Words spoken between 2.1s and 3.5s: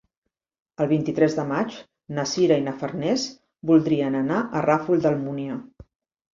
na Sira i na Farners